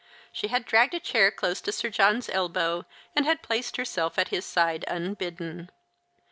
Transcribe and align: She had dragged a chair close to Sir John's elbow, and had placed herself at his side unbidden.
She 0.31 0.47
had 0.47 0.65
dragged 0.65 0.95
a 0.95 0.99
chair 0.99 1.29
close 1.29 1.61
to 1.61 1.71
Sir 1.71 1.89
John's 1.91 2.27
elbow, 2.27 2.87
and 3.15 3.23
had 3.23 3.43
placed 3.43 3.77
herself 3.77 4.17
at 4.17 4.29
his 4.29 4.47
side 4.47 4.83
unbidden. 4.87 5.69